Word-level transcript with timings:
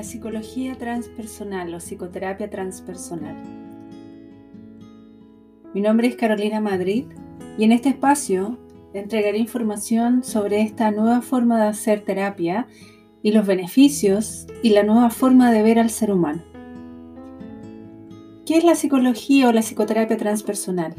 la 0.00 0.04
psicología 0.04 0.78
transpersonal 0.78 1.74
o 1.74 1.76
psicoterapia 1.76 2.48
transpersonal. 2.48 3.36
Mi 5.74 5.82
nombre 5.82 6.08
es 6.08 6.16
Carolina 6.16 6.58
Madrid 6.58 7.04
y 7.58 7.64
en 7.64 7.72
este 7.72 7.90
espacio 7.90 8.56
entregaré 8.94 9.36
información 9.36 10.24
sobre 10.24 10.62
esta 10.62 10.90
nueva 10.90 11.20
forma 11.20 11.60
de 11.60 11.68
hacer 11.68 12.00
terapia 12.00 12.66
y 13.22 13.32
los 13.32 13.46
beneficios 13.46 14.46
y 14.62 14.70
la 14.70 14.84
nueva 14.84 15.10
forma 15.10 15.52
de 15.52 15.62
ver 15.62 15.78
al 15.78 15.90
ser 15.90 16.12
humano. 16.12 16.40
¿Qué 18.46 18.56
es 18.56 18.64
la 18.64 18.76
psicología 18.76 19.50
o 19.50 19.52
la 19.52 19.60
psicoterapia 19.60 20.16
transpersonal? 20.16 20.94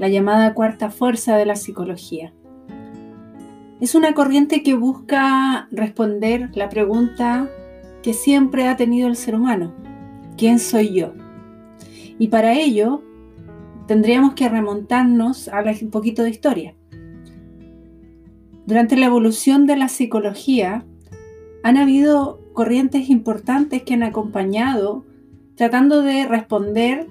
La 0.00 0.08
llamada 0.08 0.54
cuarta 0.54 0.90
fuerza 0.90 1.36
de 1.36 1.46
la 1.46 1.54
psicología. 1.54 2.32
Es 3.80 3.94
una 3.94 4.12
corriente 4.12 4.64
que 4.64 4.74
busca 4.74 5.68
responder 5.70 6.50
la 6.54 6.68
pregunta 6.68 7.48
que 8.02 8.12
siempre 8.12 8.66
ha 8.68 8.76
tenido 8.76 9.08
el 9.08 9.16
ser 9.16 9.34
humano. 9.34 9.74
¿Quién 10.36 10.58
soy 10.58 10.94
yo? 10.94 11.14
Y 12.18 12.28
para 12.28 12.54
ello 12.54 13.02
tendríamos 13.86 14.34
que 14.34 14.48
remontarnos 14.48 15.48
a 15.48 15.62
un 15.82 15.90
poquito 15.90 16.22
de 16.22 16.30
historia. 16.30 16.74
Durante 18.66 18.96
la 18.96 19.06
evolución 19.06 19.66
de 19.66 19.76
la 19.76 19.88
psicología 19.88 20.84
han 21.62 21.76
habido 21.76 22.40
corrientes 22.52 23.08
importantes 23.08 23.82
que 23.82 23.94
han 23.94 24.02
acompañado 24.02 25.06
tratando 25.56 26.02
de 26.02 26.26
responder 26.26 27.06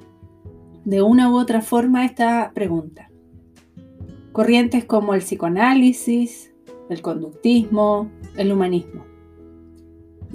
de 0.86 1.02
una 1.02 1.32
u 1.32 1.38
otra 1.38 1.62
forma 1.62 2.06
esta 2.06 2.52
pregunta. 2.54 3.10
Corrientes 4.32 4.86
como 4.86 5.16
el 5.16 5.22
psicoanálisis, 5.22 6.54
el 6.90 7.02
conductismo, 7.02 8.10
el 8.38 8.52
humanismo. 8.52 9.07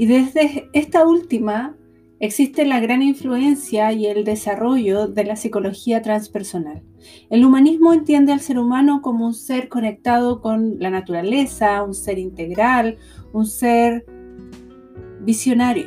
Y 0.02 0.06
desde 0.06 0.68
esta 0.72 1.06
última 1.06 1.76
existe 2.18 2.66
la 2.66 2.80
gran 2.80 3.02
influencia 3.02 3.92
y 3.92 4.06
el 4.06 4.24
desarrollo 4.24 5.06
de 5.06 5.22
la 5.22 5.36
psicología 5.36 6.02
transpersonal. 6.02 6.82
El 7.30 7.44
humanismo 7.44 7.92
entiende 7.92 8.32
al 8.32 8.40
ser 8.40 8.58
humano 8.58 9.00
como 9.00 9.24
un 9.24 9.32
ser 9.32 9.68
conectado 9.68 10.40
con 10.40 10.80
la 10.80 10.90
naturaleza, 10.90 11.84
un 11.84 11.94
ser 11.94 12.18
integral, 12.18 12.98
un 13.32 13.46
ser 13.46 14.04
visionario. 15.20 15.86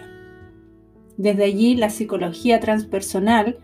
Desde 1.17 1.43
allí 1.43 1.75
la 1.75 1.89
psicología 1.89 2.61
transpersonal 2.61 3.59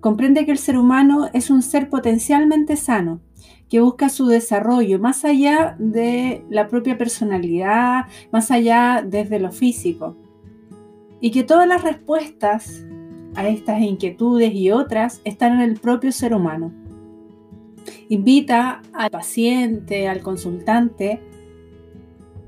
comprende 0.00 0.44
que 0.44 0.50
el 0.50 0.58
ser 0.58 0.78
humano 0.78 1.28
es 1.32 1.48
un 1.48 1.62
ser 1.62 1.88
potencialmente 1.88 2.74
sano, 2.74 3.20
que 3.68 3.80
busca 3.80 4.08
su 4.08 4.26
desarrollo 4.26 4.98
más 4.98 5.24
allá 5.24 5.76
de 5.78 6.44
la 6.50 6.68
propia 6.68 6.98
personalidad, 6.98 8.06
más 8.30 8.50
allá 8.50 9.04
desde 9.06 9.38
lo 9.38 9.50
físico. 9.50 10.16
Y 11.20 11.30
que 11.30 11.42
todas 11.42 11.66
las 11.66 11.82
respuestas 11.82 12.84
a 13.34 13.48
estas 13.48 13.80
inquietudes 13.80 14.54
y 14.54 14.70
otras 14.70 15.20
están 15.24 15.54
en 15.54 15.60
el 15.60 15.80
propio 15.80 16.12
ser 16.12 16.34
humano. 16.34 16.72
Invita 18.08 18.82
al 18.92 19.10
paciente, 19.10 20.06
al 20.08 20.20
consultante, 20.20 21.20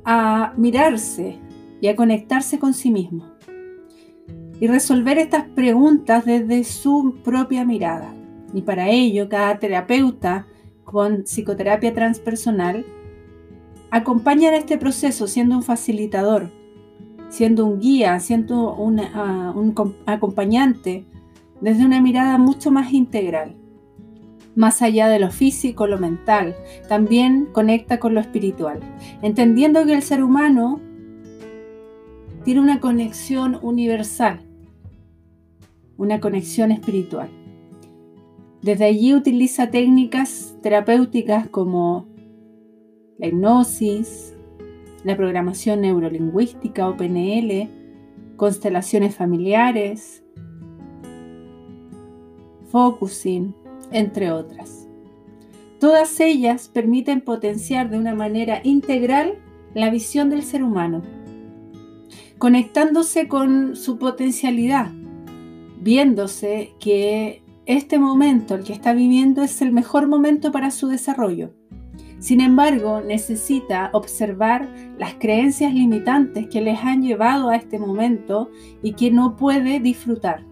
a 0.05 0.53
mirarse 0.57 1.39
y 1.81 1.89
a 1.89 1.97
conectarse 1.97 2.59
con 2.59 2.75
sí 2.75 2.91
mismo 2.91 3.35
y 4.61 4.67
resolver 4.67 5.19
estas 5.19 5.45
preguntas 5.49 6.25
desde 6.25 6.65
su 6.65 7.19
propia 7.25 7.65
mirada. 7.65 8.15
Y 8.53 8.63
para 8.63 8.89
ello, 8.89 9.29
cada 9.29 9.59
terapeuta 9.59 10.47
con 10.95 11.25
psicoterapia 11.25 11.93
transpersonal, 11.93 12.87
acompañan 13.91 14.55
este 14.55 14.79
proceso 14.79 15.27
siendo 15.27 15.57
un 15.57 15.65
facilitador, 15.65 16.53
siendo 17.31 17.67
un 17.67 17.81
guía, 17.81 18.21
siendo 18.21 18.77
ah, 19.13 19.53
un 19.57 19.75
acompañante 20.07 21.05
desde 21.61 21.85
una 21.85 22.01
mirada 22.01 22.39
mucho 22.39 22.71
más 22.71 22.93
integral. 22.93 23.57
Más 24.55 24.83
allá 24.83 25.09
de 25.09 25.19
lo 25.19 25.33
físico, 25.33 25.89
lo 25.89 25.99
mental, 25.99 26.55
también 26.89 27.49
conecta 27.51 27.99
con 27.99 28.15
lo 28.15 28.21
espiritual, 28.21 28.79
entendiendo 29.21 29.85
que 29.85 29.95
el 29.95 30.03
ser 30.03 30.23
humano 30.23 30.81
tiene 32.45 32.61
una 32.61 32.79
conexión 32.79 33.59
universal, 33.63 34.43
una 35.97 36.21
conexión 36.21 36.71
espiritual. 36.71 37.31
Desde 38.65 38.87
allí 38.87 39.13
utiliza 39.13 39.71
técnicas 39.71 40.57
terapéuticas 40.63 41.47
como 41.51 42.07
la 43.19 43.27
hipnosis, 43.27 44.35
la 45.05 45.19
programación 45.19 45.83
neurolingüística 45.83 46.89
o 46.89 46.97
PNL, 46.97 47.69
constelaciones 48.37 49.15
familiares, 49.15 50.25
focusing, 52.71 53.55
entre 53.93 54.33
otras. 54.33 54.89
Todas 55.79 56.19
ellas 56.21 56.71
permiten 56.73 57.21
potenciar 57.21 57.91
de 57.91 57.99
una 57.99 58.15
manera 58.15 58.63
integral 58.65 59.35
la 59.75 59.91
visión 59.91 60.31
del 60.31 60.43
ser 60.43 60.63
humano, 60.63 61.03
conectándose 62.39 63.29
con 63.29 63.77
su 63.77 63.99
potencialidad, 63.99 64.91
viéndose 65.83 66.73
que 66.81 67.44
este 67.67 67.99
momento, 67.99 68.55
el 68.55 68.65
que 68.65 68.75
está 68.75 68.93
viviendo, 68.93 69.43
es 69.43 69.63
el 69.63 69.73
mejor 69.73 70.07
momento 70.07 70.53
para 70.53 70.71
su 70.71 70.89
desarrollo. 70.89 71.55
Sin 72.19 72.41
embargo, 72.41 73.01
necesita 73.01 73.91
observar 73.93 74.69
las 74.99 75.15
creencias 75.15 75.73
limitantes 75.73 76.47
que 76.49 76.61
les 76.61 76.79
han 76.81 77.03
llevado 77.03 77.49
a 77.49 77.57
este 77.57 77.79
momento 77.79 78.51
y 78.83 78.93
que 78.93 79.11
no 79.11 79.37
puede 79.37 79.81
disfrutar. 79.81 80.45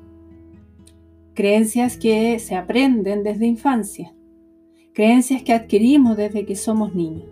Creencias 1.34 1.96
que 1.96 2.38
se 2.38 2.56
aprenden 2.56 3.22
desde 3.22 3.46
infancia. 3.46 4.14
Creencias 4.94 5.42
que 5.42 5.52
adquirimos 5.52 6.16
desde 6.16 6.44
que 6.44 6.56
somos 6.56 6.94
niños. 6.94 7.28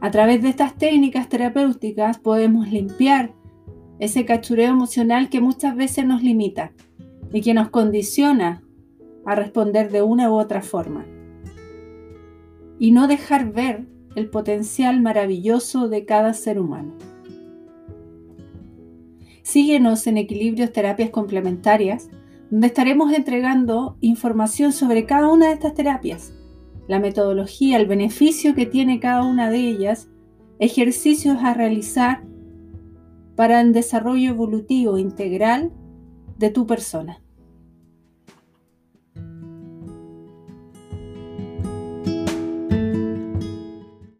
A 0.00 0.10
través 0.10 0.42
de 0.42 0.48
estas 0.48 0.76
técnicas 0.76 1.28
terapéuticas 1.28 2.18
podemos 2.18 2.70
limpiar 2.70 3.34
ese 3.98 4.24
cachureo 4.24 4.70
emocional 4.70 5.28
que 5.28 5.40
muchas 5.40 5.76
veces 5.76 6.06
nos 6.06 6.22
limita 6.22 6.72
y 7.32 7.40
que 7.42 7.54
nos 7.54 7.70
condiciona 7.70 8.62
a 9.24 9.34
responder 9.34 9.90
de 9.90 10.02
una 10.02 10.30
u 10.30 10.34
otra 10.34 10.62
forma. 10.62 11.06
Y 12.78 12.92
no 12.92 13.06
dejar 13.08 13.52
ver 13.52 13.86
el 14.16 14.28
potencial 14.28 15.00
maravilloso 15.00 15.88
de 15.88 16.04
cada 16.04 16.34
ser 16.34 16.58
humano. 16.58 16.94
Síguenos 19.42 20.06
en 20.06 20.16
Equilibrios 20.16 20.72
Terapias 20.72 21.10
Complementarias, 21.10 22.08
donde 22.50 22.66
estaremos 22.66 23.12
entregando 23.12 23.96
información 24.00 24.72
sobre 24.72 25.06
cada 25.06 25.28
una 25.28 25.46
de 25.46 25.54
estas 25.54 25.74
terapias, 25.74 26.32
la 26.88 26.98
metodología, 26.98 27.76
el 27.76 27.86
beneficio 27.86 28.54
que 28.54 28.66
tiene 28.66 28.98
cada 28.98 29.22
una 29.24 29.50
de 29.50 29.58
ellas, 29.58 30.08
ejercicios 30.58 31.38
a 31.42 31.54
realizar 31.54 32.24
para 33.36 33.60
el 33.60 33.72
desarrollo 33.72 34.30
evolutivo 34.30 34.98
integral 34.98 35.72
de 36.40 36.48
tu 36.50 36.66
persona. 36.66 37.20